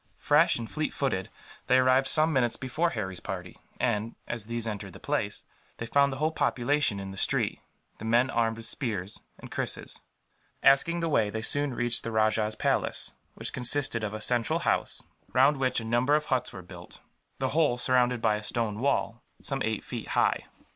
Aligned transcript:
Fresh 0.17 0.57
and 0.57 0.67
fleet 0.67 0.95
footed, 0.95 1.29
they 1.67 1.77
arrived 1.77 2.07
some 2.07 2.33
minutes 2.33 2.55
before 2.55 2.89
Harry's 2.89 3.19
party 3.19 3.57
and, 3.79 4.15
as 4.27 4.47
these 4.47 4.65
entered 4.65 4.93
the 4.93 4.99
place, 4.99 5.45
they 5.77 5.85
found 5.85 6.11
the 6.11 6.17
whole 6.17 6.31
population 6.31 6.99
in 6.99 7.11
the 7.11 7.17
street, 7.17 7.59
the 7.99 8.05
men 8.05 8.31
armed 8.31 8.57
with 8.57 8.65
spears 8.65 9.19
and 9.37 9.51
krises. 9.51 10.01
Asking 10.63 11.01
the 11.01 11.07
way, 11.07 11.29
they 11.29 11.43
soon 11.43 11.75
reached 11.75 12.03
the 12.03 12.11
rajah's 12.11 12.55
palace, 12.55 13.11
which 13.35 13.53
consisted 13.53 14.03
of 14.03 14.15
a 14.15 14.21
central 14.21 14.61
house, 14.65 15.03
round 15.33 15.57
which 15.57 15.79
a 15.79 15.85
number 15.85 16.15
of 16.15 16.25
huts 16.25 16.51
were 16.51 16.63
built; 16.63 16.99
the 17.37 17.49
whole 17.49 17.77
surrounded 17.77 18.23
by 18.23 18.37
a 18.37 18.41
stone 18.41 18.79
wall, 18.79 19.21
some 19.43 19.61
eight 19.63 19.83
feet 19.83 20.07
high. 20.07 20.47